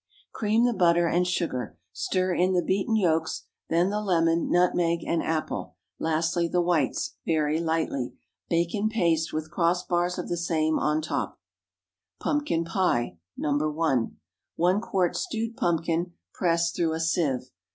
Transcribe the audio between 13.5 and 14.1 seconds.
1.)